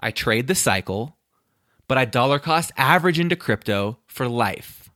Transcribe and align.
I 0.00 0.10
trade 0.10 0.46
the 0.46 0.54
cycle, 0.54 1.18
but 1.86 1.98
I 1.98 2.04
dollar 2.04 2.38
cost 2.38 2.72
average 2.76 3.18
into 3.18 3.36
crypto 3.36 3.98
for 4.06 4.28
life. 4.28 4.90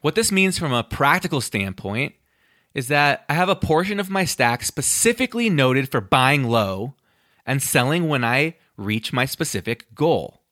What 0.00 0.14
this 0.14 0.32
means 0.32 0.58
from 0.58 0.72
a 0.72 0.84
practical 0.84 1.40
standpoint 1.40 2.14
is 2.74 2.88
that 2.88 3.24
I 3.28 3.34
have 3.34 3.48
a 3.48 3.56
portion 3.56 4.00
of 4.00 4.10
my 4.10 4.24
stack 4.24 4.62
specifically 4.62 5.50
noted 5.50 5.90
for 5.90 6.00
buying 6.00 6.44
low 6.44 6.94
and 7.44 7.62
selling 7.62 8.08
when 8.08 8.24
I 8.24 8.56
reach 8.76 9.12
my 9.12 9.26
specific 9.26 9.94
goal. 9.94 10.42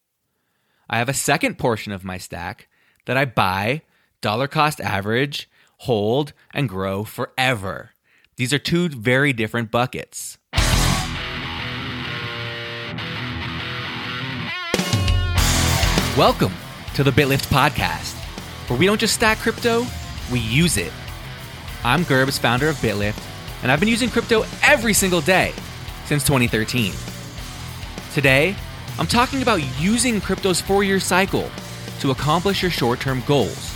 I 0.89 0.99
have 0.99 1.09
a 1.09 1.15
second 1.15 1.59
portion 1.59 1.93
of 1.93 2.05
my 2.05 2.19
stack 2.19 2.69
that 3.07 3.17
I 3.17 3.25
buy, 3.25 3.83
dollar 4.21 4.49
cost 4.49 4.81
average, 4.81 5.49
hold, 5.79 6.33
and 6.53 6.69
grow 6.69 7.05
forever. 7.05 7.91
These 8.37 8.53
are 8.53 8.59
two 8.59 8.89
very 8.89 9.33
different 9.33 9.71
buckets. 9.71 10.39
Welcome 16.21 16.53
to 16.97 17.03
the 17.03 17.13
BitLift 17.13 17.47
podcast, 17.47 18.13
where 18.69 18.79
we 18.79 18.85
don't 18.85 19.01
just 19.01 19.15
stack 19.15 19.39
crypto, 19.39 19.87
we 20.31 20.41
use 20.41 20.77
it. 20.77 20.93
I'm 21.83 22.05
Gerbz, 22.05 22.39
founder 22.39 22.69
of 22.69 22.77
BitLift, 22.77 23.27
and 23.63 23.73
I've 23.73 23.81
been 23.81 23.89
using 23.89 24.11
crypto 24.11 24.45
every 24.63 24.93
single 24.93 25.23
day 25.23 25.55
since 26.05 26.23
2013. 26.25 26.93
Today, 28.13 28.55
I'm 28.99 29.07
talking 29.07 29.41
about 29.41 29.63
using 29.81 30.21
crypto's 30.21 30.61
four 30.61 30.85
year 30.85 31.01
cycle 31.01 31.49
to 32.01 32.11
accomplish 32.11 32.61
your 32.61 32.71
short 32.71 33.01
term 33.01 33.23
goals, 33.27 33.71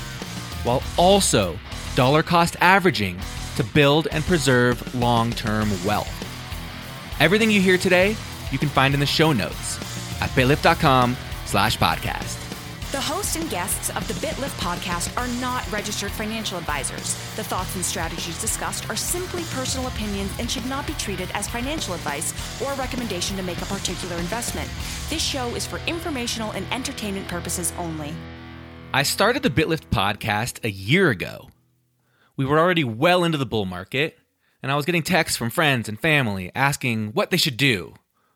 while 0.64 0.82
also 0.98 1.58
dollar 1.94 2.22
cost 2.22 2.56
averaging 2.60 3.18
to 3.56 3.64
build 3.64 4.06
and 4.12 4.22
preserve 4.22 4.94
long 4.94 5.30
term 5.30 5.70
wealth. 5.82 6.12
Everything 7.20 7.50
you 7.50 7.62
hear 7.62 7.78
today, 7.78 8.14
you 8.52 8.58
can 8.58 8.68
find 8.68 8.92
in 8.92 9.00
the 9.00 9.06
show 9.06 9.32
notes 9.32 9.78
at 10.20 10.28
bitlift.com 10.32 11.16
slash 11.46 11.78
podcast. 11.78 12.40
The 12.94 13.00
host 13.00 13.34
and 13.34 13.50
guests 13.50 13.90
of 13.96 14.06
the 14.06 14.14
BitLift 14.24 14.56
podcast 14.60 15.16
are 15.20 15.26
not 15.40 15.68
registered 15.72 16.12
financial 16.12 16.56
advisors. 16.58 17.14
The 17.34 17.42
thoughts 17.42 17.74
and 17.74 17.84
strategies 17.84 18.40
discussed 18.40 18.88
are 18.88 18.94
simply 18.94 19.42
personal 19.50 19.88
opinions 19.88 20.30
and 20.38 20.48
should 20.48 20.64
not 20.66 20.86
be 20.86 20.92
treated 20.92 21.28
as 21.34 21.48
financial 21.48 21.94
advice 21.94 22.32
or 22.62 22.72
recommendation 22.74 23.36
to 23.36 23.42
make 23.42 23.60
a 23.60 23.66
particular 23.66 24.16
investment. 24.18 24.70
This 25.10 25.20
show 25.20 25.48
is 25.56 25.66
for 25.66 25.80
informational 25.88 26.52
and 26.52 26.64
entertainment 26.70 27.26
purposes 27.26 27.72
only. 27.78 28.14
I 28.92 29.02
started 29.02 29.42
the 29.42 29.50
BitLift 29.50 29.86
podcast 29.90 30.64
a 30.64 30.70
year 30.70 31.10
ago. 31.10 31.50
We 32.36 32.44
were 32.44 32.60
already 32.60 32.84
well 32.84 33.24
into 33.24 33.38
the 33.38 33.44
bull 33.44 33.64
market, 33.64 34.16
and 34.62 34.70
I 34.70 34.76
was 34.76 34.86
getting 34.86 35.02
texts 35.02 35.36
from 35.36 35.50
friends 35.50 35.88
and 35.88 35.98
family 35.98 36.52
asking 36.54 37.08
what 37.08 37.32
they 37.32 37.38
should 37.38 37.56
do. 37.56 37.94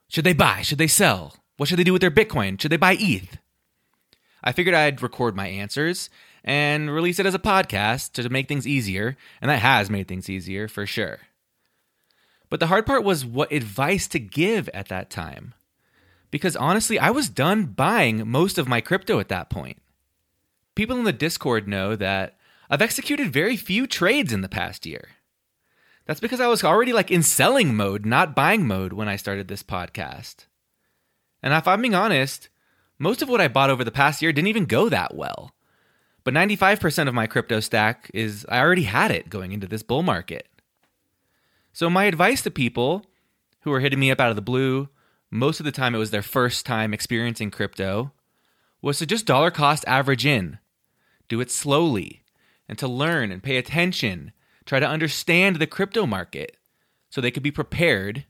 Should 0.09 0.25
they 0.25 0.33
buy? 0.33 0.63
Should 0.63 0.79
they 0.79 0.89
sell? 0.89 1.37
What 1.59 1.69
should 1.69 1.79
they 1.79 1.85
do 1.85 1.93
with 1.93 2.01
their 2.01 2.11
Bitcoin? 2.11 2.61
Should 2.61 2.71
they 2.71 2.77
buy 2.77 2.97
ETH? 2.99 3.37
I 4.43 4.53
figured 4.53 4.77
I'd 4.77 5.03
record 5.03 5.35
my 5.35 5.49
answers 5.49 6.09
and 6.45 6.89
release 6.89 7.19
it 7.19 7.27
as 7.27 7.35
a 7.35 7.41
podcast 7.41 8.13
to 8.13 8.29
make 8.29 8.47
things 8.47 8.67
easier, 8.67 9.17
and 9.43 9.51
that 9.51 9.59
has 9.59 9.91
made 9.91 10.07
things 10.07 10.31
easier 10.31 10.69
for 10.69 10.87
sure. 10.87 11.19
But 12.49 12.61
the 12.61 12.69
hard 12.69 12.87
part 12.87 13.03
was 13.03 13.27
what 13.27 13.51
advice 13.51 14.07
to 14.09 14.21
give 14.21 14.69
at 14.71 14.87
that 14.89 15.11
time. 15.11 15.53
Because 16.31 16.55
honestly, 16.55 16.97
I 16.97 17.11
was 17.11 17.29
done 17.29 17.67
buying 17.67 18.31
most 18.31 18.57
of 18.57 18.69
my 18.69 18.81
crypto 18.81 19.19
at 19.19 19.29
that 19.29 19.51
point. 19.51 19.83
People 20.77 20.97
in 20.97 21.05
the 21.05 21.13
Discord 21.13 21.67
know 21.67 21.97
that 21.97 22.37
I've 22.71 22.83
executed 22.83 23.33
very 23.33 23.57
few 23.57 23.89
trades 23.89 24.33
in 24.33 24.43
the 24.43 24.49
past 24.49 24.87
year. 24.87 25.09
That's 26.07 26.21
because 26.21 26.41
I 26.41 26.47
was 26.47 26.63
already 26.63 26.93
like 26.93 27.11
in 27.11 27.25
selling 27.25 27.75
mode, 27.75 28.07
not 28.07 28.37
buying 28.37 28.65
mode 28.65 28.93
when 28.93 29.09
I 29.09 29.17
started 29.17 29.49
this 29.49 29.65
podcast. 29.65 30.47
And 31.43 31.53
if 31.55 31.69
I'm 31.69 31.83
being 31.83 31.95
honest, 31.95 32.49
most 32.99 33.23
of 33.23 33.29
what 33.29 33.41
I 33.41 33.49
bought 33.49 33.71
over 33.71 33.85
the 33.85 33.91
past 33.91 34.23
year 34.23 34.33
didn't 34.33 34.49
even 34.49 34.65
go 34.65 34.89
that 34.89 35.15
well. 35.15 35.53
But 36.25 36.35
95% 36.35 37.09
of 37.09 37.15
my 37.15 37.27
crypto 37.27 37.61
stack 37.61 38.11
is 38.13 38.45
I 38.49 38.59
already 38.61 38.83
had 38.83 39.11
it 39.11 39.31
going 39.31 39.53
into 39.53 39.67
this 39.67 39.83
bull 39.83 40.03
market. 40.03 40.49
So, 41.73 41.89
my 41.89 42.05
advice 42.05 42.43
to 42.43 42.51
people 42.51 43.07
who 43.61 43.73
are 43.73 43.81
hitting 43.81 44.01
me 44.01 44.11
up 44.11 44.21
out 44.21 44.31
of 44.31 44.37
the 44.37 44.43
blue, 44.43 44.89
most 45.31 45.61
of 45.61 45.65
the 45.65 45.73
time 45.73 45.95
it 45.95 45.99
was 45.99 46.11
their 46.11 46.23
first 46.23 46.67
time 46.67 46.93
experiencing 46.93 47.51
crypto, 47.51 48.13
was 48.83 48.99
to 48.99 49.07
just 49.07 49.27
dollar 49.27 49.51
cost 49.51 49.85
average 49.87 50.27
in. 50.27 50.59
Do 51.29 51.41
it 51.41 51.51
slowly 51.51 52.25
and 52.69 52.79
to 52.79 52.89
learn 52.89 53.33
and 53.33 53.43
pay 53.43 53.57
attention, 53.57 54.33
try 54.65 54.81
to 54.81 54.89
understand 54.89 55.57
the 55.57 55.67
crypto 55.67 56.07
market 56.07 56.57
so 57.11 57.21
they 57.21 57.31
could 57.31 57.43
be 57.43 57.51
prepared 57.51 58.25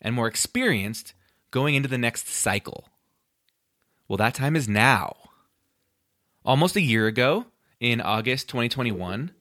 and 0.00 0.14
more 0.14 0.28
experienced 0.28 1.14
going 1.50 1.74
into 1.74 1.88
the 1.88 1.98
next 1.98 2.28
cycle. 2.28 2.88
Well, 4.08 4.16
that 4.16 4.34
time 4.34 4.56
is 4.56 4.68
now. 4.68 5.16
Almost 6.44 6.76
a 6.76 6.80
year 6.80 7.06
ago, 7.06 7.46
in 7.80 8.00
August 8.00 8.48
2021, 8.48 9.32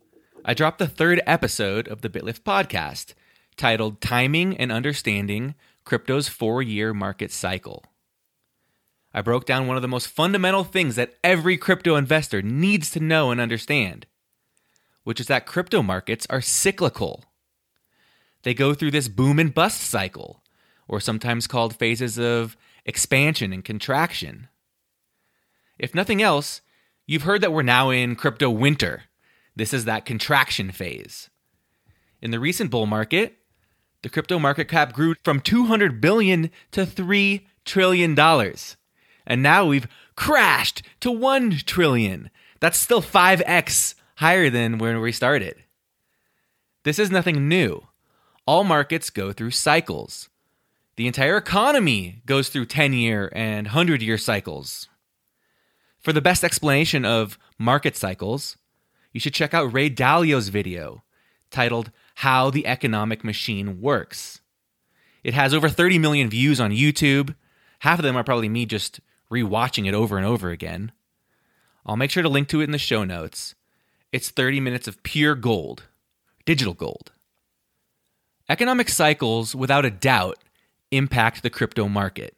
I 0.46 0.54
dropped 0.54 0.80
the 0.80 0.88
third 0.88 1.22
episode 1.26 1.88
of 1.88 2.02
the 2.02 2.10
BitLift 2.10 2.42
podcast 2.42 3.14
titled 3.58 4.00
Timing 4.00 4.56
and 4.58 4.72
Understanding 4.72 5.56
Crypto's 5.84 6.30
Four 6.30 6.62
Year 6.62 6.94
Market 6.94 7.32
Cycle. 7.32 7.84
I 9.14 9.22
broke 9.22 9.46
down 9.46 9.68
one 9.68 9.76
of 9.76 9.82
the 9.82 9.88
most 9.88 10.08
fundamental 10.08 10.64
things 10.64 10.96
that 10.96 11.16
every 11.24 11.58
crypto 11.58 11.96
investor 11.96 12.42
needs 12.42 12.92
to 12.92 13.00
know 13.00 13.32
and 13.32 13.42
understand, 13.42 14.06
which 15.04 15.20
is 15.20 15.28
that 15.28 15.46
crypto 15.46 15.82
markets 15.82 16.28
are 16.30 16.42
cyclical. 16.42 17.26
They 18.44 18.54
go 18.54 18.74
through 18.74 18.92
this 18.92 19.08
boom 19.08 19.40
and 19.40 19.54
bust 19.54 19.82
cycle, 19.82 20.44
or 20.90 21.00
sometimes 21.00 21.48
called 21.48 21.76
phases 21.76 22.18
of 22.18 22.58
expansion 22.86 23.54
and 23.54 23.64
contraction. 23.64 24.50
If 25.78 25.96
nothing 25.96 26.22
else, 26.22 26.62
you've 27.06 27.24
heard 27.24 27.42
that 27.42 27.54
we're 27.54 27.62
now 27.62 27.92
in 27.92 28.16
crypto 28.16 28.50
winter. 28.50 29.04
This 29.56 29.74
is 29.74 29.86
that 29.86 30.06
contraction 30.06 30.72
phase. 30.72 31.30
In 32.22 32.32
the 32.32 32.40
recent 32.40 32.72
bull 32.72 32.88
market, 32.88 33.38
the 34.02 34.10
crypto 34.10 34.40
market 34.40 34.66
cap 34.68 34.92
grew 34.92 35.16
from 35.24 35.40
200 35.40 36.02
billion 36.02 36.50
to 36.72 36.86
3 36.86 37.48
trillion 37.66 38.16
dollars. 38.16 38.76
And 39.28 39.44
now 39.44 39.66
we've 39.66 39.88
crashed 40.16 40.82
to 41.02 41.12
1 41.12 41.52
trillion. 41.66 42.30
That's 42.60 42.78
still 42.78 43.02
5x 43.02 43.94
higher 44.16 44.50
than 44.50 44.80
when 44.80 45.00
we 45.00 45.12
started. 45.12 45.56
This 46.84 46.98
is 46.98 47.12
nothing 47.12 47.48
new. 47.48 47.88
All 48.46 48.64
markets 48.64 49.10
go 49.10 49.32
through 49.32 49.52
cycles. 49.52 50.30
The 51.00 51.08
entire 51.08 51.38
economy 51.38 52.22
goes 52.26 52.50
through 52.50 52.66
10 52.66 52.92
year 52.92 53.32
and 53.34 53.68
100 53.68 54.02
year 54.02 54.18
cycles. 54.18 54.90
For 55.98 56.12
the 56.12 56.20
best 56.20 56.44
explanation 56.44 57.06
of 57.06 57.40
market 57.58 57.96
cycles, 57.96 58.58
you 59.14 59.22
should 59.22 59.34
check 59.34 59.54
out 59.54 59.72
Ray 59.72 59.90
Dalio's 59.90 60.50
video 60.50 61.04
titled 61.52 61.92
How 62.16 62.50
the 62.50 62.68
Economic 62.68 63.24
Machine 63.24 63.80
Works. 63.80 64.42
It 65.24 65.34
has 65.34 65.54
over 65.54 65.70
30 65.70 66.00
million 66.00 66.30
views 66.30 66.60
on 66.60 66.72
YouTube. 66.72 67.34
Half 67.80 68.00
of 68.00 68.04
them 68.04 68.18
are 68.18 68.24
probably 68.26 68.50
me 68.50 68.66
just 68.66 69.00
rewatching 69.32 69.88
it 69.88 69.94
over 69.94 70.18
and 70.18 70.28
over 70.28 70.50
again. 70.50 70.92
I'll 71.86 71.96
make 71.96 72.12
sure 72.12 72.24
to 72.24 72.28
link 72.28 72.50
to 72.50 72.60
it 72.60 72.66
in 72.66 72.72
the 72.72 72.78
show 72.78 73.06
notes. 73.06 73.56
It's 74.12 74.32
30 74.32 74.60
minutes 74.60 74.86
of 74.86 75.02
pure 75.04 75.36
gold, 75.36 75.84
digital 76.44 76.74
gold. 76.74 77.14
Economic 78.50 78.90
cycles, 78.90 79.56
without 79.56 79.86
a 79.86 79.92
doubt, 79.92 80.40
impact 80.92 81.44
the 81.44 81.50
crypto 81.50 81.88
market. 81.88 82.36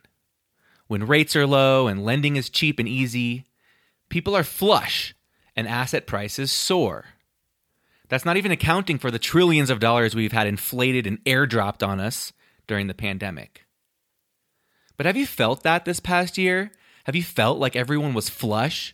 When 0.87 1.07
rates 1.07 1.35
are 1.35 1.47
low 1.47 1.87
and 1.87 2.03
lending 2.03 2.35
is 2.35 2.49
cheap 2.49 2.79
and 2.79 2.87
easy, 2.87 3.45
people 4.09 4.35
are 4.35 4.43
flush 4.43 5.15
and 5.55 5.67
asset 5.67 6.05
prices 6.07 6.51
soar. 6.51 7.05
That's 8.09 8.25
not 8.25 8.35
even 8.35 8.51
accounting 8.51 8.97
for 8.97 9.09
the 9.09 9.19
trillions 9.19 9.69
of 9.69 9.79
dollars 9.79 10.15
we've 10.15 10.33
had 10.33 10.47
inflated 10.47 11.07
and 11.07 11.23
airdropped 11.23 11.85
on 11.85 12.01
us 12.01 12.33
during 12.67 12.87
the 12.87 12.93
pandemic. 12.93 13.65
But 14.97 15.05
have 15.05 15.15
you 15.15 15.25
felt 15.25 15.63
that 15.63 15.85
this 15.85 16.01
past 16.01 16.37
year? 16.37 16.71
Have 17.05 17.15
you 17.15 17.23
felt 17.23 17.57
like 17.57 17.75
everyone 17.75 18.13
was 18.13 18.29
flush? 18.29 18.93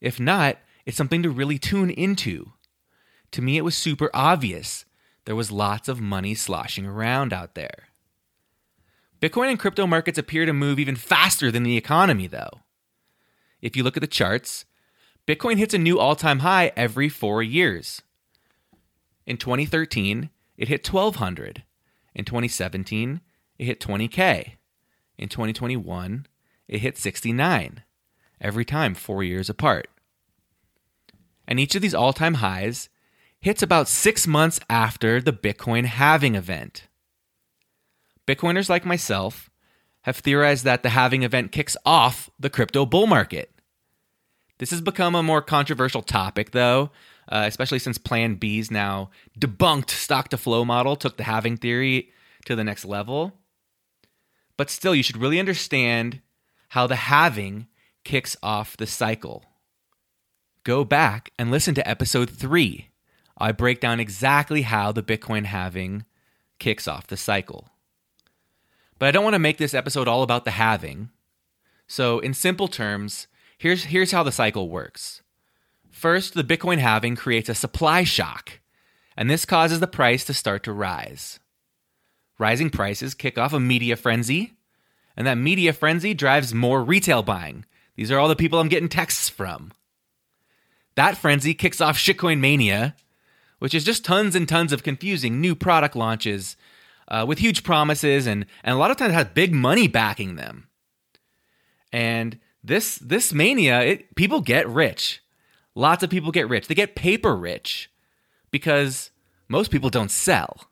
If 0.00 0.18
not, 0.18 0.58
it's 0.84 0.96
something 0.96 1.22
to 1.22 1.30
really 1.30 1.58
tune 1.58 1.90
into. 1.90 2.52
To 3.30 3.42
me, 3.42 3.56
it 3.56 3.64
was 3.64 3.76
super 3.76 4.10
obvious. 4.12 4.84
There 5.24 5.36
was 5.36 5.52
lots 5.52 5.88
of 5.88 6.00
money 6.00 6.34
sloshing 6.34 6.86
around 6.86 7.32
out 7.32 7.54
there. 7.54 7.89
Bitcoin 9.20 9.50
and 9.50 9.58
crypto 9.58 9.86
markets 9.86 10.18
appear 10.18 10.46
to 10.46 10.52
move 10.52 10.78
even 10.78 10.96
faster 10.96 11.50
than 11.50 11.62
the 11.62 11.76
economy, 11.76 12.26
though. 12.26 12.60
If 13.60 13.76
you 13.76 13.82
look 13.82 13.96
at 13.96 14.00
the 14.00 14.06
charts, 14.06 14.64
Bitcoin 15.26 15.56
hits 15.56 15.74
a 15.74 15.78
new 15.78 15.98
all 15.98 16.16
time 16.16 16.38
high 16.38 16.72
every 16.76 17.08
four 17.08 17.42
years. 17.42 18.02
In 19.26 19.36
2013, 19.36 20.30
it 20.56 20.68
hit 20.68 20.90
1200. 20.90 21.64
In 22.14 22.24
2017, 22.24 23.20
it 23.58 23.64
hit 23.64 23.80
20K. 23.80 24.52
In 25.18 25.28
2021, 25.28 26.26
it 26.66 26.78
hit 26.80 26.96
69, 26.96 27.82
every 28.40 28.64
time 28.64 28.94
four 28.94 29.22
years 29.22 29.50
apart. 29.50 29.88
And 31.46 31.60
each 31.60 31.74
of 31.74 31.82
these 31.82 31.94
all 31.94 32.14
time 32.14 32.34
highs 32.34 32.88
hits 33.38 33.62
about 33.62 33.88
six 33.88 34.26
months 34.26 34.60
after 34.70 35.20
the 35.20 35.32
Bitcoin 35.32 35.84
halving 35.84 36.34
event. 36.34 36.88
Bitcoiners 38.30 38.68
like 38.68 38.84
myself 38.84 39.50
have 40.02 40.18
theorized 40.18 40.64
that 40.64 40.84
the 40.84 40.90
halving 40.90 41.24
event 41.24 41.50
kicks 41.50 41.76
off 41.84 42.30
the 42.38 42.48
crypto 42.48 42.86
bull 42.86 43.08
market. 43.08 43.50
This 44.58 44.70
has 44.70 44.80
become 44.80 45.16
a 45.16 45.22
more 45.22 45.42
controversial 45.42 46.02
topic, 46.02 46.52
though, 46.52 46.92
uh, 47.28 47.42
especially 47.48 47.80
since 47.80 47.98
Plan 47.98 48.36
B's 48.36 48.70
now 48.70 49.10
debunked 49.36 49.90
stock 49.90 50.28
to 50.28 50.36
flow 50.36 50.64
model 50.64 50.94
took 50.94 51.16
the 51.16 51.24
halving 51.24 51.56
theory 51.56 52.12
to 52.44 52.54
the 52.54 52.62
next 52.62 52.84
level. 52.84 53.32
But 54.56 54.70
still, 54.70 54.94
you 54.94 55.02
should 55.02 55.16
really 55.16 55.40
understand 55.40 56.20
how 56.68 56.86
the 56.86 56.96
halving 56.96 57.66
kicks 58.04 58.36
off 58.44 58.76
the 58.76 58.86
cycle. 58.86 59.44
Go 60.62 60.84
back 60.84 61.32
and 61.36 61.50
listen 61.50 61.74
to 61.74 61.88
episode 61.88 62.30
three. 62.30 62.90
I 63.36 63.50
break 63.50 63.80
down 63.80 63.98
exactly 63.98 64.62
how 64.62 64.92
the 64.92 65.02
Bitcoin 65.02 65.46
halving 65.46 66.04
kicks 66.60 66.86
off 66.86 67.08
the 67.08 67.16
cycle. 67.16 67.70
But 69.00 69.08
I 69.08 69.12
don't 69.12 69.24
want 69.24 69.34
to 69.34 69.40
make 69.40 69.56
this 69.56 69.72
episode 69.72 70.06
all 70.06 70.22
about 70.22 70.44
the 70.44 70.52
halving. 70.52 71.08
So, 71.88 72.18
in 72.20 72.34
simple 72.34 72.68
terms, 72.68 73.28
here's, 73.56 73.84
here's 73.84 74.12
how 74.12 74.22
the 74.22 74.30
cycle 74.30 74.68
works. 74.68 75.22
First, 75.90 76.34
the 76.34 76.44
Bitcoin 76.44 76.78
halving 76.78 77.16
creates 77.16 77.48
a 77.48 77.54
supply 77.54 78.04
shock, 78.04 78.60
and 79.16 79.28
this 79.28 79.46
causes 79.46 79.80
the 79.80 79.86
price 79.86 80.24
to 80.26 80.34
start 80.34 80.62
to 80.64 80.72
rise. 80.72 81.40
Rising 82.38 82.68
prices 82.68 83.14
kick 83.14 83.38
off 83.38 83.54
a 83.54 83.58
media 83.58 83.96
frenzy, 83.96 84.52
and 85.16 85.26
that 85.26 85.38
media 85.38 85.72
frenzy 85.72 86.12
drives 86.12 86.52
more 86.52 86.84
retail 86.84 87.22
buying. 87.22 87.64
These 87.96 88.12
are 88.12 88.18
all 88.18 88.28
the 88.28 88.36
people 88.36 88.60
I'm 88.60 88.68
getting 88.68 88.90
texts 88.90 89.30
from. 89.30 89.72
That 90.94 91.16
frenzy 91.16 91.54
kicks 91.54 91.80
off 91.80 91.96
shitcoin 91.96 92.40
mania, 92.40 92.94
which 93.60 93.74
is 93.74 93.82
just 93.84 94.04
tons 94.04 94.34
and 94.34 94.46
tons 94.46 94.74
of 94.74 94.82
confusing 94.82 95.40
new 95.40 95.54
product 95.54 95.96
launches 95.96 96.54
uh, 97.10 97.24
with 97.26 97.38
huge 97.38 97.64
promises 97.64 98.26
and, 98.26 98.46
and 98.62 98.74
a 98.74 98.78
lot 98.78 98.90
of 98.90 98.96
times 98.96 99.12
has 99.12 99.26
big 99.34 99.52
money 99.52 99.88
backing 99.88 100.36
them. 100.36 100.68
And 101.92 102.38
this 102.62 102.96
this 102.96 103.32
mania, 103.32 103.80
it, 103.82 104.14
people 104.14 104.40
get 104.40 104.68
rich. 104.68 105.22
Lots 105.74 106.02
of 106.02 106.10
people 106.10 106.30
get 106.30 106.48
rich. 106.48 106.68
They 106.68 106.74
get 106.74 106.94
paper 106.94 107.36
rich 107.36 107.90
because 108.50 109.10
most 109.48 109.70
people 109.70 109.90
don't 109.90 110.10
sell. 110.10 110.68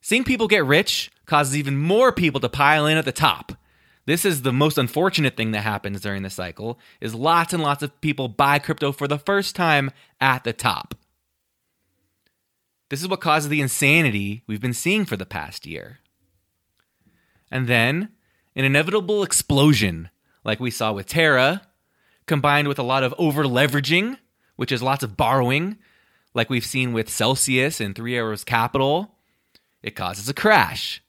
Seeing 0.00 0.24
people 0.24 0.48
get 0.48 0.64
rich 0.64 1.10
causes 1.26 1.56
even 1.56 1.76
more 1.78 2.12
people 2.12 2.40
to 2.40 2.48
pile 2.48 2.86
in 2.86 2.96
at 2.96 3.04
the 3.04 3.12
top. 3.12 3.52
This 4.04 4.24
is 4.24 4.42
the 4.42 4.52
most 4.52 4.78
unfortunate 4.78 5.36
thing 5.36 5.52
that 5.52 5.60
happens 5.60 6.00
during 6.00 6.22
the 6.22 6.30
cycle 6.30 6.78
is 7.00 7.14
lots 7.14 7.52
and 7.52 7.62
lots 7.62 7.82
of 7.82 8.00
people 8.00 8.28
buy 8.28 8.58
crypto 8.58 8.90
for 8.90 9.06
the 9.06 9.18
first 9.18 9.54
time 9.54 9.90
at 10.20 10.42
the 10.42 10.52
top. 10.52 10.96
This 12.92 13.00
is 13.00 13.08
what 13.08 13.22
causes 13.22 13.48
the 13.48 13.62
insanity 13.62 14.42
we've 14.46 14.60
been 14.60 14.74
seeing 14.74 15.06
for 15.06 15.16
the 15.16 15.24
past 15.24 15.66
year. 15.66 16.00
And 17.50 17.66
then, 17.66 18.10
an 18.54 18.66
inevitable 18.66 19.22
explosion, 19.22 20.10
like 20.44 20.60
we 20.60 20.70
saw 20.70 20.92
with 20.92 21.06
Terra, 21.06 21.62
combined 22.26 22.68
with 22.68 22.78
a 22.78 22.82
lot 22.82 23.02
of 23.02 23.14
over 23.16 23.44
leveraging, 23.44 24.18
which 24.56 24.70
is 24.70 24.82
lots 24.82 25.02
of 25.02 25.16
borrowing, 25.16 25.78
like 26.34 26.50
we've 26.50 26.66
seen 26.66 26.92
with 26.92 27.08
Celsius 27.08 27.80
and 27.80 27.96
Three 27.96 28.14
Arrows 28.14 28.44
Capital, 28.44 29.14
it 29.82 29.96
causes 29.96 30.28
a 30.28 30.34
crash. 30.34 31.02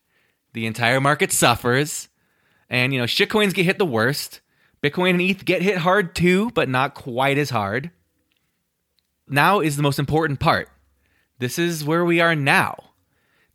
The 0.54 0.66
entire 0.66 1.02
market 1.02 1.34
suffers, 1.34 2.08
and 2.70 2.94
you 2.94 3.00
know, 3.00 3.06
shitcoins 3.08 3.54
get 3.54 3.66
hit 3.66 3.78
the 3.78 3.86
worst. 3.86 4.40
Bitcoin 4.82 5.10
and 5.10 5.22
ETH 5.22 5.44
get 5.44 5.62
hit 5.62 5.80
hard 5.80 6.16
too, 6.16 6.50
but 6.52 6.70
not 6.70 6.96
quite 6.96 7.38
as 7.38 7.50
hard. 7.50 7.92
Now 9.28 9.60
is 9.60 9.76
the 9.76 9.84
most 9.84 10.00
important 10.00 10.40
part. 10.40 10.70
This 11.44 11.60
is 11.60 11.84
where 11.84 12.06
we 12.06 12.22
are 12.22 12.38
now. 12.38 12.92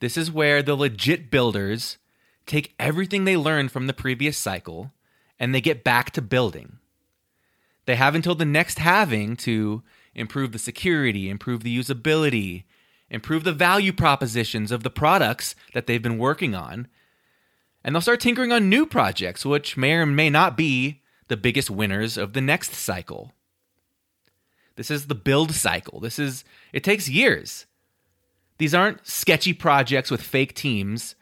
This 0.01 0.19
is 0.19 0.31
where 0.31 0.63
the 0.63 0.75
legit 0.75 1.31
builders 1.31 1.97
take 2.45 2.75
everything 2.79 3.25
they 3.25 3.35
learned 3.35 3.73
from 3.73 3.87
the 3.87 3.95
previous 3.95 4.37
cycle 4.37 4.93
and 5.41 5.55
they 5.55 5.63
get 5.63 5.85
back 5.85 6.11
to 6.11 6.21
building. 6.21 6.81
They 7.87 7.97
have 7.97 8.15
until 8.15 8.35
the 8.35 8.45
next 8.45 8.79
halving 8.79 9.37
to 9.37 9.83
improve 10.15 10.53
the 10.53 10.59
security, 10.59 11.31
improve 11.31 11.63
the 11.63 11.75
usability, 11.79 12.65
improve 13.09 13.45
the 13.45 13.55
value 13.55 13.95
propositions 13.95 14.71
of 14.71 14.83
the 14.83 14.91
products 14.91 15.55
that 15.73 15.87
they've 15.87 16.03
been 16.03 16.19
working 16.19 16.55
on. 16.55 16.89
And 17.83 17.95
they'll 17.95 18.03
start 18.03 18.21
tinkering 18.21 18.53
on 18.53 18.69
new 18.69 18.85
projects, 18.85 19.47
which 19.47 19.79
may 19.79 19.95
or 19.95 20.05
may 20.05 20.29
not 20.29 20.59
be 20.59 21.01
the 21.29 21.39
biggest 21.39 21.71
winners 21.71 22.19
of 22.19 22.35
the 22.35 22.43
next 22.43 22.75
cycle. 22.75 23.33
This 24.77 24.91
is 24.91 25.07
the 25.07 25.15
build 25.15 25.55
cycle. 25.55 26.01
This 26.01 26.19
is 26.19 26.45
it 26.75 26.85
takes 26.85 27.09
years. 27.09 27.65
These 28.59 28.75
aren't 28.75 29.07
sketchy 29.07 29.53
projects 29.53 30.11
with 30.11 30.21
fake 30.21 30.55
teams. 30.55 31.15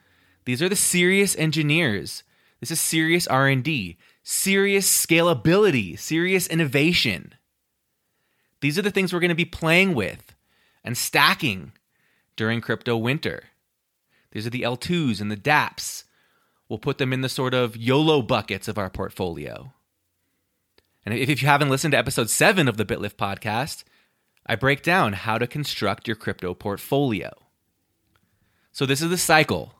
These 0.45 0.61
are 0.61 0.69
the 0.69 0.75
serious 0.75 1.35
engineers. 1.35 2.23
This 2.59 2.71
is 2.71 2.81
serious 2.81 3.27
R&D, 3.27 3.97
serious 4.23 5.05
scalability, 5.05 5.97
serious 5.97 6.47
innovation. 6.47 7.33
These 8.61 8.79
are 8.79 8.81
the 8.81 8.91
things 8.91 9.13
we're 9.13 9.19
going 9.19 9.29
to 9.29 9.35
be 9.35 9.45
playing 9.45 9.93
with 9.93 10.35
and 10.83 10.97
stacking 10.97 11.73
during 12.35 12.61
crypto 12.61 12.97
winter. 12.97 13.43
These 14.31 14.47
are 14.47 14.51
the 14.51 14.63
L2s 14.63 15.21
and 15.21 15.31
the 15.31 15.37
DApps. 15.37 16.03
We'll 16.67 16.79
put 16.79 16.97
them 16.97 17.13
in 17.13 17.21
the 17.21 17.29
sort 17.29 17.53
of 17.53 17.77
YOLO 17.77 18.21
buckets 18.21 18.67
of 18.67 18.77
our 18.77 18.89
portfolio. 18.89 19.73
And 21.05 21.13
if 21.13 21.41
you 21.41 21.47
haven't 21.47 21.69
listened 21.69 21.93
to 21.93 21.97
episode 21.97 22.29
7 22.29 22.67
of 22.67 22.77
the 22.77 22.85
BitLift 22.85 23.15
podcast, 23.15 23.83
I 24.47 24.55
break 24.55 24.81
down 24.81 25.13
how 25.13 25.37
to 25.37 25.47
construct 25.47 26.07
your 26.07 26.15
crypto 26.15 26.53
portfolio. 26.53 27.31
So, 28.71 28.85
this 28.85 29.01
is 29.01 29.09
the 29.09 29.17
cycle. 29.17 29.73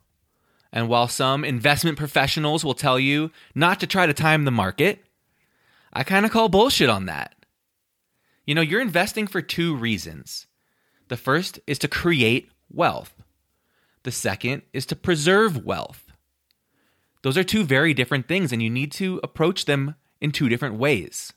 And 0.71 0.89
while 0.89 1.07
some 1.07 1.45
investment 1.45 1.97
professionals 1.97 2.65
will 2.65 2.73
tell 2.73 2.99
you 2.99 3.31
not 3.55 3.79
to 3.79 3.87
try 3.87 4.05
to 4.05 4.13
time 4.13 4.43
the 4.43 4.51
market, 4.51 5.05
I 5.93 6.03
kind 6.03 6.25
of 6.25 6.31
call 6.31 6.49
bullshit 6.49 6.89
on 6.89 7.05
that. 7.05 7.35
You 8.45 8.55
know, 8.55 8.61
you're 8.61 8.81
investing 8.81 9.27
for 9.27 9.41
two 9.41 9.75
reasons. 9.75 10.47
The 11.07 11.17
first 11.17 11.59
is 11.67 11.79
to 11.79 11.87
create 11.87 12.51
wealth, 12.69 13.13
the 14.03 14.11
second 14.11 14.61
is 14.73 14.85
to 14.87 14.95
preserve 14.95 15.65
wealth. 15.65 16.11
Those 17.23 17.37
are 17.37 17.43
two 17.43 17.63
very 17.63 17.93
different 17.93 18.27
things, 18.27 18.51
and 18.51 18.61
you 18.61 18.69
need 18.69 18.91
to 18.93 19.19
approach 19.23 19.65
them 19.65 19.95
in 20.21 20.31
two 20.31 20.49
different 20.49 20.75
ways. 20.75 21.33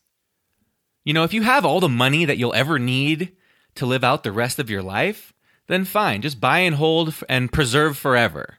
You 1.05 1.14
know, 1.14 1.25
if 1.25 1.32
you 1.32 1.43
have 1.43 1.64
all 1.64 1.81
the 1.81 1.88
money 1.88 2.25
that 2.25 2.37
you'll 2.37 2.55
ever 2.55 2.79
need 2.79 3.32
to 3.76 3.87
live 3.87 4.05
out 4.05 4.23
the 4.23 4.32
rest 4.32 4.58
of 4.58 4.69
your 4.69 4.82
life, 4.82 5.32
then 5.67 5.85
fine, 5.85 6.20
just 6.20 6.41
buy 6.41 6.58
and 6.58 6.76
hold 6.76 7.14
and 7.29 7.52
preserve 7.52 7.97
forever. 7.97 8.58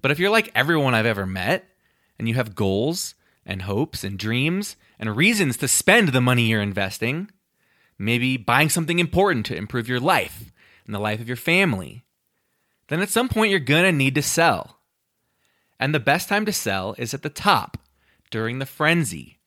But 0.00 0.10
if 0.10 0.18
you're 0.18 0.30
like 0.30 0.50
everyone 0.54 0.94
I've 0.94 1.06
ever 1.06 1.26
met, 1.26 1.68
and 2.18 2.28
you 2.28 2.34
have 2.34 2.54
goals 2.54 3.14
and 3.46 3.62
hopes 3.62 4.04
and 4.04 4.18
dreams 4.18 4.76
and 4.98 5.16
reasons 5.16 5.56
to 5.58 5.68
spend 5.68 6.08
the 6.08 6.20
money 6.20 6.46
you're 6.46 6.62
investing, 6.62 7.30
maybe 7.98 8.36
buying 8.36 8.68
something 8.68 8.98
important 8.98 9.46
to 9.46 9.56
improve 9.56 9.88
your 9.88 10.00
life 10.00 10.52
and 10.86 10.94
the 10.94 10.98
life 10.98 11.20
of 11.20 11.28
your 11.28 11.36
family, 11.36 12.04
then 12.88 13.00
at 13.00 13.10
some 13.10 13.28
point 13.28 13.50
you're 13.50 13.60
gonna 13.60 13.92
need 13.92 14.14
to 14.14 14.22
sell. 14.22 14.80
And 15.78 15.94
the 15.94 16.00
best 16.00 16.28
time 16.28 16.44
to 16.46 16.52
sell 16.52 16.94
is 16.98 17.14
at 17.14 17.22
the 17.22 17.30
top, 17.30 17.76
during 18.30 18.58
the 18.58 18.66
frenzy 18.66 19.37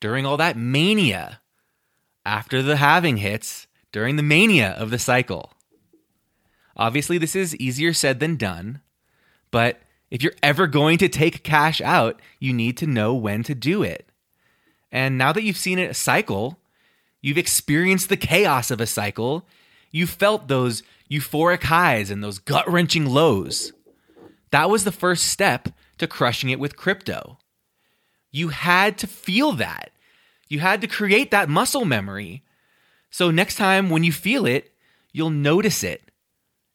during 0.00 0.26
all 0.26 0.36
that 0.36 0.56
mania 0.56 1.40
after 2.24 2.62
the 2.62 2.76
halving 2.76 3.18
hits 3.18 3.66
during 3.92 4.16
the 4.16 4.22
mania 4.22 4.70
of 4.72 4.90
the 4.90 4.98
cycle. 4.98 5.52
Obviously, 6.76 7.16
this 7.18 7.34
is 7.34 7.56
easier 7.56 7.92
said 7.92 8.20
than 8.20 8.36
done, 8.36 8.80
but 9.50 9.80
if 10.10 10.22
you're 10.22 10.34
ever 10.42 10.66
going 10.66 10.98
to 10.98 11.08
take 11.08 11.42
cash 11.42 11.80
out, 11.80 12.20
you 12.38 12.52
need 12.52 12.76
to 12.76 12.86
know 12.86 13.14
when 13.14 13.42
to 13.44 13.54
do 13.54 13.82
it. 13.82 14.08
And 14.92 15.16
now 15.16 15.32
that 15.32 15.42
you've 15.42 15.56
seen 15.56 15.78
it 15.78 15.96
cycle, 15.96 16.58
you've 17.22 17.38
experienced 17.38 18.08
the 18.08 18.16
chaos 18.16 18.70
of 18.70 18.80
a 18.80 18.86
cycle, 18.86 19.46
you 19.90 20.06
felt 20.06 20.48
those 20.48 20.82
euphoric 21.10 21.64
highs 21.64 22.10
and 22.10 22.22
those 22.22 22.38
gut 22.38 22.70
wrenching 22.70 23.06
lows. 23.06 23.72
That 24.50 24.70
was 24.70 24.84
the 24.84 24.92
first 24.92 25.26
step 25.26 25.70
to 25.98 26.06
crushing 26.06 26.50
it 26.50 26.60
with 26.60 26.76
crypto. 26.76 27.38
You 28.36 28.48
had 28.48 28.98
to 28.98 29.06
feel 29.06 29.52
that. 29.52 29.92
You 30.46 30.60
had 30.60 30.82
to 30.82 30.86
create 30.86 31.30
that 31.30 31.48
muscle 31.48 31.86
memory. 31.86 32.44
So 33.08 33.30
next 33.30 33.54
time 33.56 33.88
when 33.88 34.04
you 34.04 34.12
feel 34.12 34.44
it, 34.44 34.74
you'll 35.10 35.30
notice 35.30 35.82
it 35.82 36.10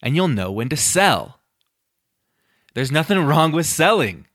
and 0.02 0.16
you'll 0.16 0.28
know 0.28 0.52
when 0.52 0.70
to 0.70 0.76
sell. 0.76 1.40
There's 2.74 2.92
nothing 2.92 3.20
wrong 3.28 3.52
with 3.52 3.68
selling. 3.68 4.26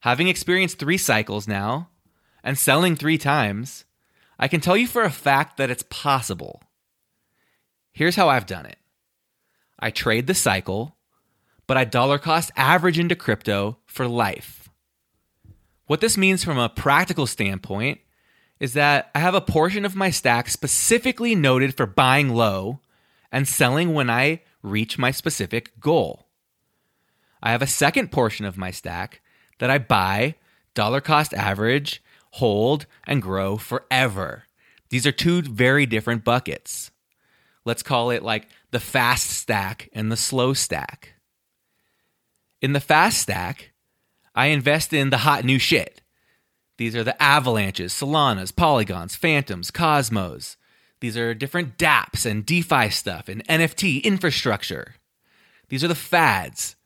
Having 0.00 0.28
experienced 0.28 0.78
three 0.78 0.98
cycles 0.98 1.48
now 1.48 1.88
and 2.42 2.58
selling 2.58 2.96
three 2.96 3.16
times, 3.16 3.86
I 4.38 4.46
can 4.46 4.60
tell 4.60 4.76
you 4.76 4.86
for 4.86 5.04
a 5.04 5.10
fact 5.10 5.56
that 5.56 5.70
it's 5.70 5.84
possible. 5.88 6.60
Here's 7.92 8.16
how 8.16 8.28
I've 8.28 8.44
done 8.44 8.66
it 8.66 8.76
I 9.78 9.90
trade 9.90 10.26
the 10.26 10.34
cycle, 10.34 10.96
but 11.66 11.78
I 11.78 11.84
dollar 11.84 12.18
cost 12.18 12.50
average 12.58 12.98
into 12.98 13.16
crypto 13.16 13.78
for 13.86 14.06
life. 14.06 14.63
What 15.86 16.00
this 16.00 16.16
means 16.16 16.42
from 16.42 16.58
a 16.58 16.68
practical 16.68 17.26
standpoint 17.26 18.00
is 18.58 18.72
that 18.72 19.10
I 19.14 19.18
have 19.18 19.34
a 19.34 19.40
portion 19.40 19.84
of 19.84 19.96
my 19.96 20.10
stack 20.10 20.48
specifically 20.48 21.34
noted 21.34 21.76
for 21.76 21.86
buying 21.86 22.30
low 22.30 22.80
and 23.30 23.46
selling 23.46 23.92
when 23.92 24.08
I 24.08 24.40
reach 24.62 24.96
my 24.96 25.10
specific 25.10 25.78
goal. 25.80 26.28
I 27.42 27.50
have 27.50 27.60
a 27.60 27.66
second 27.66 28.10
portion 28.10 28.46
of 28.46 28.56
my 28.56 28.70
stack 28.70 29.20
that 29.58 29.70
I 29.70 29.76
buy, 29.76 30.36
dollar 30.72 31.02
cost 31.02 31.34
average, 31.34 32.02
hold, 32.32 32.86
and 33.06 33.20
grow 33.20 33.58
forever. 33.58 34.44
These 34.88 35.06
are 35.06 35.12
two 35.12 35.42
very 35.42 35.84
different 35.84 36.24
buckets. 36.24 36.90
Let's 37.66 37.82
call 37.82 38.10
it 38.10 38.22
like 38.22 38.48
the 38.70 38.80
fast 38.80 39.28
stack 39.28 39.90
and 39.92 40.10
the 40.10 40.16
slow 40.16 40.54
stack. 40.54 41.14
In 42.62 42.72
the 42.72 42.80
fast 42.80 43.18
stack, 43.18 43.72
I 44.34 44.46
invest 44.46 44.92
in 44.92 45.10
the 45.10 45.18
hot 45.18 45.44
new 45.44 45.58
shit. 45.58 46.00
These 46.76 46.96
are 46.96 47.04
the 47.04 47.20
avalanches, 47.22 47.92
Solanas, 47.92 48.54
Polygons, 48.54 49.16
Fantoms, 49.16 49.72
Cosmos. 49.72 50.56
These 51.00 51.16
are 51.16 51.34
different 51.34 51.78
dApps 51.78 52.26
and 52.26 52.44
DeFi 52.44 52.90
stuff 52.90 53.28
and 53.28 53.46
NFT 53.46 54.02
infrastructure. 54.02 54.96
These 55.68 55.84
are 55.84 55.88
the 55.88 55.94
fads. 55.94 56.76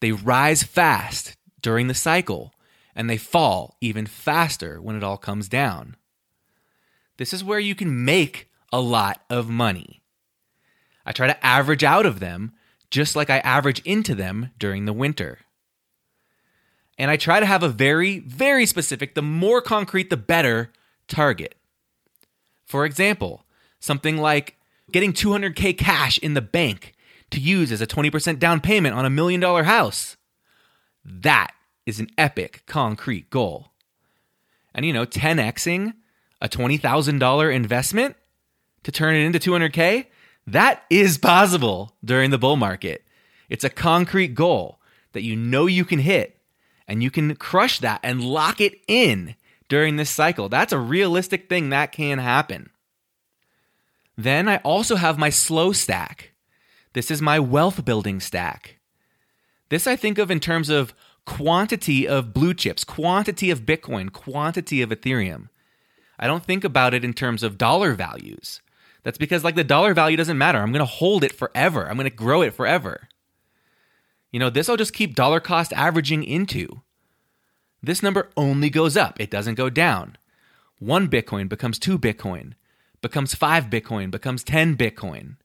They 0.00 0.12
rise 0.12 0.62
fast 0.62 1.36
during 1.60 1.88
the 1.88 1.94
cycle 1.94 2.52
and 2.94 3.10
they 3.10 3.16
fall 3.16 3.76
even 3.80 4.06
faster 4.06 4.80
when 4.80 4.96
it 4.96 5.02
all 5.02 5.16
comes 5.16 5.48
down. 5.48 5.96
This 7.16 7.32
is 7.32 7.42
where 7.42 7.58
you 7.58 7.74
can 7.74 8.04
make 8.04 8.50
a 8.72 8.80
lot 8.80 9.22
of 9.30 9.48
money. 9.48 10.02
I 11.06 11.12
try 11.12 11.26
to 11.26 11.46
average 11.46 11.84
out 11.84 12.06
of 12.06 12.20
them 12.20 12.52
just 12.90 13.16
like 13.16 13.30
I 13.30 13.38
average 13.38 13.80
into 13.80 14.14
them 14.14 14.50
during 14.58 14.84
the 14.84 14.92
winter. 14.92 15.38
And 16.98 17.10
I 17.10 17.16
try 17.16 17.40
to 17.40 17.46
have 17.46 17.62
a 17.62 17.68
very, 17.68 18.20
very 18.20 18.66
specific, 18.66 19.14
the 19.14 19.22
more 19.22 19.60
concrete, 19.60 20.10
the 20.10 20.16
better 20.16 20.70
target. 21.08 21.56
For 22.64 22.84
example, 22.84 23.44
something 23.80 24.16
like 24.16 24.56
getting 24.90 25.12
200K 25.12 25.76
cash 25.76 26.18
in 26.18 26.34
the 26.34 26.40
bank 26.40 26.94
to 27.30 27.40
use 27.40 27.72
as 27.72 27.80
a 27.80 27.86
20% 27.86 28.38
down 28.38 28.60
payment 28.60 28.94
on 28.94 29.04
a 29.04 29.10
million 29.10 29.40
dollar 29.40 29.64
house. 29.64 30.16
That 31.04 31.52
is 31.84 32.00
an 32.00 32.08
epic 32.16 32.62
concrete 32.66 33.28
goal. 33.30 33.72
And 34.74 34.86
you 34.86 34.92
know, 34.92 35.04
10xing 35.04 35.94
a 36.40 36.48
$20,000 36.48 37.54
investment 37.54 38.16
to 38.82 38.92
turn 38.92 39.14
it 39.14 39.24
into 39.24 39.38
200K, 39.38 40.06
that 40.46 40.84
is 40.90 41.18
possible 41.18 41.94
during 42.04 42.30
the 42.30 42.38
bull 42.38 42.56
market. 42.56 43.04
It's 43.48 43.64
a 43.64 43.70
concrete 43.70 44.34
goal 44.34 44.80
that 45.12 45.22
you 45.22 45.36
know 45.36 45.66
you 45.66 45.84
can 45.84 45.98
hit 45.98 46.38
and 46.86 47.02
you 47.02 47.10
can 47.10 47.36
crush 47.36 47.78
that 47.80 48.00
and 48.02 48.24
lock 48.24 48.60
it 48.60 48.80
in 48.86 49.34
during 49.68 49.96
this 49.96 50.10
cycle. 50.10 50.48
That's 50.48 50.72
a 50.72 50.78
realistic 50.78 51.48
thing 51.48 51.70
that 51.70 51.92
can 51.92 52.18
happen. 52.18 52.70
Then 54.16 54.48
I 54.48 54.58
also 54.58 54.96
have 54.96 55.18
my 55.18 55.30
slow 55.30 55.72
stack. 55.72 56.32
This 56.92 57.10
is 57.10 57.20
my 57.20 57.40
wealth 57.40 57.84
building 57.84 58.20
stack. 58.20 58.78
This 59.68 59.86
I 59.86 59.96
think 59.96 60.18
of 60.18 60.30
in 60.30 60.40
terms 60.40 60.68
of 60.68 60.94
quantity 61.24 62.06
of 62.06 62.32
blue 62.32 62.54
chips, 62.54 62.84
quantity 62.84 63.50
of 63.50 63.62
Bitcoin, 63.62 64.12
quantity 64.12 64.82
of 64.82 64.90
Ethereum. 64.90 65.48
I 66.18 66.26
don't 66.26 66.44
think 66.44 66.62
about 66.62 66.94
it 66.94 67.04
in 67.04 67.12
terms 67.12 67.42
of 67.42 67.58
dollar 67.58 67.94
values. 67.94 68.60
That's 69.02 69.18
because 69.18 69.42
like 69.42 69.56
the 69.56 69.64
dollar 69.64 69.94
value 69.94 70.16
doesn't 70.16 70.38
matter. 70.38 70.58
I'm 70.58 70.72
going 70.72 70.80
to 70.80 70.84
hold 70.84 71.24
it 71.24 71.34
forever. 71.34 71.88
I'm 71.88 71.96
going 71.96 72.08
to 72.08 72.16
grow 72.16 72.42
it 72.42 72.54
forever. 72.54 73.08
You 74.34 74.40
know, 74.40 74.50
this 74.50 74.68
I'll 74.68 74.76
just 74.76 74.92
keep 74.92 75.14
dollar 75.14 75.38
cost 75.38 75.72
averaging 75.74 76.24
into. 76.24 76.80
This 77.80 78.02
number 78.02 78.30
only 78.36 78.68
goes 78.68 78.96
up, 78.96 79.20
it 79.20 79.30
doesn't 79.30 79.54
go 79.54 79.70
down. 79.70 80.18
One 80.80 81.06
Bitcoin 81.06 81.48
becomes 81.48 81.78
two 81.78 82.00
Bitcoin, 82.00 82.54
becomes 83.00 83.36
five 83.36 83.66
Bitcoin, 83.66 84.10
becomes 84.10 84.42
10 84.42 84.76
Bitcoin. 84.76 85.36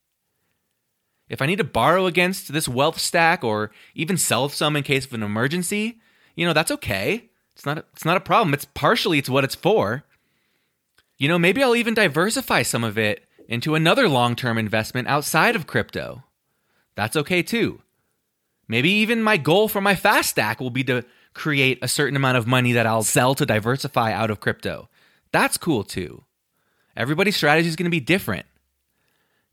If 1.30 1.40
I 1.40 1.46
need 1.46 1.60
to 1.60 1.64
borrow 1.64 2.08
against 2.08 2.52
this 2.52 2.68
wealth 2.68 2.98
stack 2.98 3.44
or 3.44 3.70
even 3.94 4.18
sell 4.18 4.50
some 4.50 4.76
in 4.76 4.82
case 4.82 5.06
of 5.06 5.14
an 5.14 5.22
emergency, 5.22 6.00
you 6.36 6.48
know, 6.48 6.54
that's 6.54 6.72
okay. 6.72 7.30
It's 7.56 7.68
not 7.68 7.78
a, 7.78 7.86
it's 7.94 8.06
not 8.06 8.18
a 8.18 8.22
problem. 8.22 8.56
It's 8.56 8.66
partially 8.66 9.20
it's 9.20 9.30
what 9.30 9.44
it's 9.44 9.54
for. 9.54 10.04
You 11.20 11.28
know, 11.28 11.38
maybe 11.38 11.62
I'll 11.62 11.76
even 11.76 11.94
diversify 11.94 12.64
some 12.64 12.84
of 12.84 12.98
it 12.98 13.24
into 13.48 13.76
another 13.76 14.10
long 14.10 14.36
term 14.36 14.58
investment 14.58 15.08
outside 15.08 15.56
of 15.56 15.68
crypto. 15.68 16.24
That's 16.96 17.16
okay 17.16 17.44
too. 17.44 17.84
Maybe 18.70 18.92
even 18.92 19.24
my 19.24 19.36
goal 19.36 19.68
for 19.68 19.82
my 19.82 19.96
fast 19.96 20.30
stack 20.30 20.60
will 20.62 20.70
be 20.70 20.84
to 20.86 21.04
create 21.34 21.80
a 21.82 21.88
certain 21.88 22.16
amount 22.16 22.38
of 22.38 22.48
money 22.48 22.72
that 22.74 22.86
I'll 22.86 23.04
sell 23.04 23.34
to 23.36 23.46
diversify 23.46 24.14
out 24.14 24.30
of 24.30 24.40
crypto. 24.40 24.90
That's 25.32 25.58
cool 25.58 25.84
too. 25.84 26.24
Everybody's 26.96 27.36
strategy 27.36 27.68
is 27.68 27.76
going 27.76 27.86
to 27.86 27.90
be 27.90 28.00
different. 28.00 28.46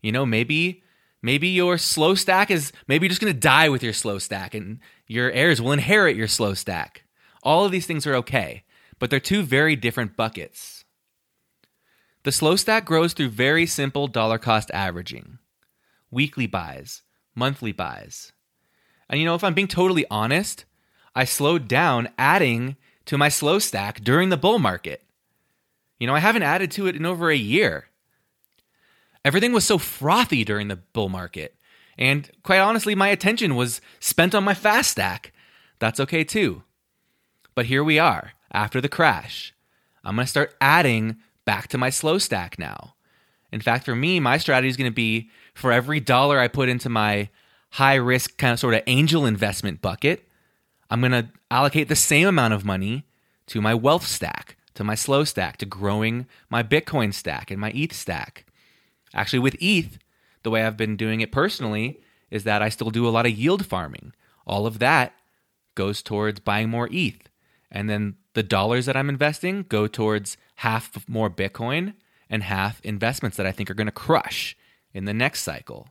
You 0.01 0.11
know, 0.11 0.25
maybe 0.25 0.83
maybe 1.21 1.47
your 1.47 1.79
slow 1.79 2.13
stack 2.13 2.51
is 2.51 2.71
maybe 2.87 3.05
you're 3.05 3.09
just 3.09 3.21
going 3.21 3.33
to 3.33 3.39
die 3.39 3.69
with 3.69 3.81
your 3.81 3.93
slow 3.93 4.19
stack 4.19 4.53
and 4.53 4.79
your 5.07 5.31
heirs 5.31 5.61
will 5.61 5.71
inherit 5.71 6.15
your 6.15 6.27
slow 6.27 6.53
stack. 6.53 7.03
All 7.41 7.65
of 7.65 7.71
these 7.71 7.87
things 7.87 8.05
are 8.05 8.15
okay, 8.15 8.63
but 8.99 9.09
they're 9.09 9.19
two 9.19 9.41
very 9.41 9.75
different 9.75 10.15
buckets. 10.15 10.85
The 12.23 12.31
slow 12.31 12.55
stack 12.55 12.85
grows 12.85 13.13
through 13.13 13.29
very 13.29 13.65
simple 13.65 14.07
dollar 14.07 14.37
cost 14.37 14.69
averaging, 14.71 15.39
weekly 16.11 16.45
buys, 16.45 17.01
monthly 17.33 17.71
buys. 17.71 18.33
And 19.09 19.19
you 19.19 19.25
know, 19.25 19.35
if 19.35 19.43
I'm 19.43 19.53
being 19.53 19.67
totally 19.67 20.05
honest, 20.11 20.65
I 21.15 21.23
slowed 21.25 21.67
down 21.67 22.09
adding 22.17 22.75
to 23.05 23.17
my 23.17 23.29
slow 23.29 23.59
stack 23.59 24.01
during 24.01 24.29
the 24.29 24.37
bull 24.37 24.59
market. 24.59 25.03
You 25.99 26.07
know, 26.07 26.15
I 26.15 26.19
haven't 26.19 26.43
added 26.43 26.71
to 26.71 26.87
it 26.87 26.95
in 26.95 27.05
over 27.05 27.31
a 27.31 27.37
year. 27.37 27.87
Everything 29.25 29.51
was 29.51 29.65
so 29.65 29.77
frothy 29.77 30.43
during 30.43 30.67
the 30.67 30.75
bull 30.75 31.09
market. 31.09 31.55
And 31.97 32.29
quite 32.43 32.59
honestly, 32.59 32.95
my 32.95 33.07
attention 33.07 33.55
was 33.55 33.81
spent 33.99 34.35
on 34.35 34.43
my 34.43 34.53
fast 34.53 34.91
stack. 34.91 35.33
That's 35.79 35.99
okay 35.99 36.23
too. 36.23 36.63
But 37.55 37.65
here 37.65 37.83
we 37.83 37.97
are 37.97 38.33
after 38.53 38.79
the 38.79 38.89
crash. 38.89 39.53
I'm 40.03 40.15
going 40.15 40.25
to 40.25 40.29
start 40.29 40.55
adding 40.61 41.17
back 41.45 41.67
to 41.69 41.77
my 41.77 41.89
slow 41.89 42.17
stack 42.19 42.59
now. 42.59 42.95
In 43.51 43.61
fact, 43.61 43.85
for 43.85 43.95
me, 43.95 44.19
my 44.19 44.37
strategy 44.37 44.69
is 44.69 44.77
going 44.77 44.91
to 44.91 44.95
be 44.95 45.29
for 45.53 45.71
every 45.71 45.99
dollar 45.99 46.39
I 46.39 46.47
put 46.47 46.69
into 46.69 46.89
my 46.89 47.29
high 47.71 47.95
risk 47.95 48.37
kind 48.37 48.53
of 48.53 48.59
sort 48.59 48.73
of 48.73 48.81
angel 48.87 49.25
investment 49.25 49.81
bucket, 49.81 50.27
I'm 50.89 51.01
going 51.01 51.11
to 51.11 51.29
allocate 51.51 51.89
the 51.89 51.95
same 51.95 52.27
amount 52.27 52.53
of 52.53 52.65
money 52.65 53.05
to 53.47 53.61
my 53.61 53.73
wealth 53.73 54.05
stack, 54.05 54.57
to 54.75 54.83
my 54.83 54.95
slow 54.95 55.23
stack, 55.23 55.57
to 55.57 55.65
growing 55.65 56.27
my 56.49 56.63
Bitcoin 56.63 57.13
stack 57.13 57.51
and 57.51 57.59
my 57.59 57.71
ETH 57.71 57.93
stack. 57.93 58.45
Actually, 59.13 59.39
with 59.39 59.55
ETH, 59.59 59.97
the 60.43 60.49
way 60.49 60.63
I've 60.63 60.77
been 60.77 60.95
doing 60.95 61.21
it 61.21 61.31
personally 61.31 61.99
is 62.29 62.43
that 62.43 62.61
I 62.61 62.69
still 62.69 62.89
do 62.89 63.07
a 63.07 63.09
lot 63.09 63.25
of 63.25 63.37
yield 63.37 63.65
farming. 63.65 64.13
All 64.45 64.65
of 64.65 64.79
that 64.79 65.13
goes 65.75 66.01
towards 66.01 66.39
buying 66.39 66.69
more 66.69 66.89
ETH. 66.91 67.29
And 67.71 67.89
then 67.89 68.15
the 68.33 68.43
dollars 68.43 68.85
that 68.85 68.95
I'm 68.95 69.09
investing 69.09 69.65
go 69.67 69.87
towards 69.87 70.37
half 70.55 71.07
more 71.07 71.29
Bitcoin 71.29 71.93
and 72.29 72.43
half 72.43 72.81
investments 72.81 73.37
that 73.37 73.45
I 73.45 73.51
think 73.51 73.69
are 73.69 73.75
going 73.75 73.87
to 73.87 73.91
crush 73.91 74.57
in 74.93 75.05
the 75.05 75.13
next 75.13 75.41
cycle. 75.41 75.89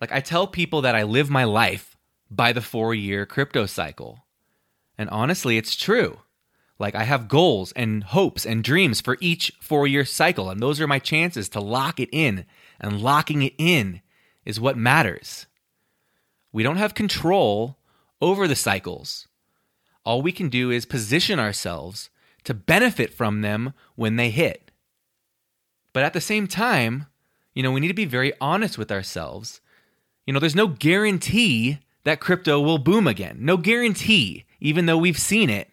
Like 0.00 0.12
I 0.12 0.20
tell 0.20 0.46
people 0.46 0.82
that 0.82 0.94
I 0.94 1.02
live 1.02 1.30
my 1.30 1.44
life 1.44 1.96
by 2.30 2.52
the 2.52 2.60
four 2.60 2.94
year 2.94 3.26
crypto 3.26 3.66
cycle. 3.66 4.24
And 4.96 5.08
honestly, 5.10 5.56
it's 5.56 5.76
true. 5.76 6.20
Like 6.78 6.94
I 6.94 7.04
have 7.04 7.28
goals 7.28 7.72
and 7.72 8.04
hopes 8.04 8.46
and 8.46 8.62
dreams 8.62 9.00
for 9.00 9.16
each 9.20 9.52
four 9.60 9.86
year 9.86 10.04
cycle. 10.04 10.50
And 10.50 10.62
those 10.62 10.80
are 10.80 10.86
my 10.86 10.98
chances 10.98 11.48
to 11.50 11.60
lock 11.60 11.98
it 11.98 12.08
in. 12.12 12.44
And 12.80 13.00
locking 13.00 13.42
it 13.42 13.54
in 13.58 14.02
is 14.44 14.60
what 14.60 14.76
matters. 14.76 15.46
We 16.52 16.62
don't 16.62 16.76
have 16.76 16.94
control 16.94 17.78
over 18.20 18.46
the 18.46 18.56
cycles. 18.56 19.26
All 20.04 20.22
we 20.22 20.32
can 20.32 20.48
do 20.48 20.70
is 20.70 20.86
position 20.86 21.38
ourselves 21.38 22.10
to 22.44 22.54
benefit 22.54 23.12
from 23.12 23.42
them 23.42 23.74
when 23.94 24.16
they 24.16 24.30
hit. 24.30 24.70
But 25.92 26.04
at 26.04 26.12
the 26.12 26.20
same 26.20 26.46
time, 26.46 27.06
you 27.52 27.62
know, 27.62 27.72
we 27.72 27.80
need 27.80 27.88
to 27.88 27.94
be 27.94 28.04
very 28.04 28.32
honest 28.40 28.78
with 28.78 28.92
ourselves. 28.92 29.60
You 30.28 30.34
know, 30.34 30.40
there's 30.40 30.54
no 30.54 30.66
guarantee 30.66 31.78
that 32.04 32.20
crypto 32.20 32.60
will 32.60 32.76
boom 32.76 33.06
again. 33.06 33.38
No 33.40 33.56
guarantee, 33.56 34.44
even 34.60 34.84
though 34.84 34.98
we've 34.98 35.18
seen 35.18 35.48
it. 35.48 35.70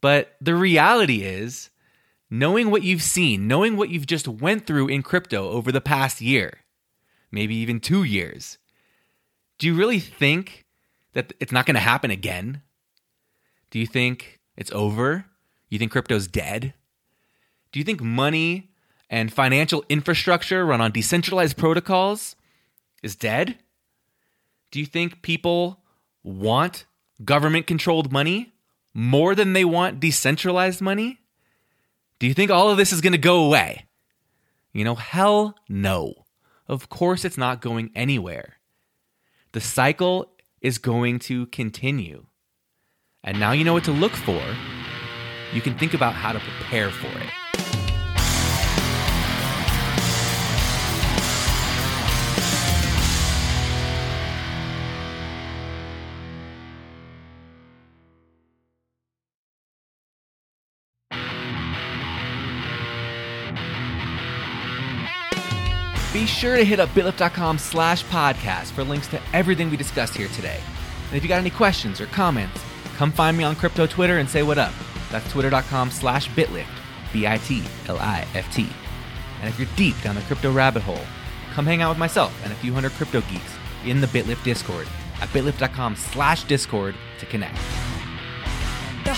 But 0.00 0.34
the 0.40 0.54
reality 0.54 1.24
is, 1.24 1.68
knowing 2.30 2.70
what 2.70 2.84
you've 2.84 3.02
seen, 3.02 3.46
knowing 3.46 3.76
what 3.76 3.90
you've 3.90 4.06
just 4.06 4.26
went 4.26 4.66
through 4.66 4.88
in 4.88 5.02
crypto 5.02 5.50
over 5.50 5.70
the 5.70 5.82
past 5.82 6.22
year, 6.22 6.60
maybe 7.30 7.54
even 7.56 7.78
2 7.78 8.02
years. 8.02 8.56
Do 9.58 9.66
you 9.66 9.74
really 9.74 10.00
think 10.00 10.64
that 11.12 11.34
it's 11.38 11.52
not 11.52 11.66
going 11.66 11.74
to 11.74 11.80
happen 11.80 12.10
again? 12.10 12.62
Do 13.70 13.78
you 13.78 13.86
think 13.86 14.40
it's 14.56 14.72
over? 14.72 15.26
You 15.68 15.78
think 15.78 15.92
crypto's 15.92 16.28
dead? 16.28 16.72
Do 17.72 17.78
you 17.78 17.84
think 17.84 18.00
money 18.00 18.70
and 19.10 19.30
financial 19.30 19.84
infrastructure 19.90 20.64
run 20.64 20.80
on 20.80 20.92
decentralized 20.92 21.58
protocols 21.58 22.36
is 23.02 23.14
dead? 23.14 23.58
Do 24.76 24.80
you 24.80 24.86
think 24.86 25.22
people 25.22 25.80
want 26.22 26.84
government 27.24 27.66
controlled 27.66 28.12
money 28.12 28.52
more 28.92 29.34
than 29.34 29.54
they 29.54 29.64
want 29.64 30.00
decentralized 30.00 30.82
money? 30.82 31.18
Do 32.18 32.26
you 32.26 32.34
think 32.34 32.50
all 32.50 32.68
of 32.68 32.76
this 32.76 32.92
is 32.92 33.00
going 33.00 33.14
to 33.14 33.18
go 33.18 33.42
away? 33.46 33.86
You 34.74 34.84
know, 34.84 34.94
hell 34.94 35.54
no. 35.66 36.26
Of 36.68 36.90
course, 36.90 37.24
it's 37.24 37.38
not 37.38 37.62
going 37.62 37.90
anywhere. 37.94 38.58
The 39.52 39.62
cycle 39.62 40.30
is 40.60 40.76
going 40.76 41.20
to 41.20 41.46
continue. 41.46 42.26
And 43.24 43.40
now 43.40 43.52
you 43.52 43.64
know 43.64 43.72
what 43.72 43.84
to 43.84 43.92
look 43.92 44.12
for. 44.12 44.42
You 45.54 45.62
can 45.62 45.78
think 45.78 45.94
about 45.94 46.12
how 46.12 46.32
to 46.32 46.38
prepare 46.38 46.90
for 46.90 47.18
it. 47.18 47.45
Be 66.16 66.24
sure 66.24 66.56
to 66.56 66.64
hit 66.64 66.80
up 66.80 66.88
bitlift.com 66.94 67.58
slash 67.58 68.02
podcast 68.06 68.70
for 68.70 68.82
links 68.82 69.06
to 69.08 69.20
everything 69.34 69.68
we 69.68 69.76
discussed 69.76 70.16
here 70.16 70.28
today. 70.28 70.58
And 71.08 71.14
if 71.14 71.22
you 71.22 71.28
got 71.28 71.40
any 71.40 71.50
questions 71.50 72.00
or 72.00 72.06
comments, 72.06 72.58
come 72.96 73.12
find 73.12 73.36
me 73.36 73.44
on 73.44 73.54
crypto 73.54 73.86
Twitter 73.86 74.16
and 74.16 74.26
say 74.26 74.42
what 74.42 74.56
up. 74.56 74.72
That's 75.10 75.30
twitter.com 75.30 75.90
slash 75.90 76.30
bitlift, 76.30 76.64
B-I-T-L-I-F-T. 77.12 78.68
And 79.42 79.48
if 79.50 79.58
you're 79.58 79.68
deep 79.76 79.94
down 80.00 80.14
the 80.14 80.22
crypto 80.22 80.50
rabbit 80.50 80.82
hole, 80.84 81.04
come 81.52 81.66
hang 81.66 81.82
out 81.82 81.90
with 81.90 81.98
myself 81.98 82.34
and 82.44 82.50
a 82.50 82.56
few 82.56 82.72
hundred 82.72 82.92
crypto 82.92 83.20
geeks 83.20 83.54
in 83.84 84.00
the 84.00 84.06
Bitlift 84.06 84.42
Discord 84.42 84.88
at 85.20 85.28
bitlift.com 85.28 85.96
slash 85.96 86.44
discord 86.44 86.94
to 87.18 87.26
connect. 87.26 87.58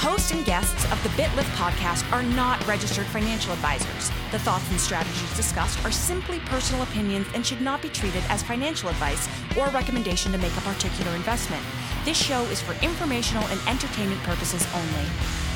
Host 0.00 0.32
and 0.32 0.44
guests 0.44 0.84
of 0.92 1.02
the 1.02 1.08
BitLift 1.20 1.50
podcast 1.56 2.10
are 2.12 2.22
not 2.22 2.64
registered 2.68 3.06
financial 3.06 3.52
advisors. 3.52 4.10
The 4.30 4.38
thoughts 4.38 4.70
and 4.70 4.78
strategies 4.78 5.36
discussed 5.36 5.84
are 5.84 5.90
simply 5.90 6.38
personal 6.46 6.84
opinions 6.84 7.26
and 7.34 7.44
should 7.44 7.60
not 7.60 7.82
be 7.82 7.88
treated 7.88 8.22
as 8.28 8.40
financial 8.40 8.90
advice 8.90 9.28
or 9.58 9.66
recommendation 9.70 10.30
to 10.30 10.38
make 10.38 10.56
a 10.56 10.60
particular 10.60 11.16
investment. 11.16 11.64
This 12.04 12.16
show 12.16 12.42
is 12.44 12.60
for 12.60 12.74
informational 12.84 13.42
and 13.48 13.60
entertainment 13.66 14.22
purposes 14.22 14.64
only. 14.72 15.47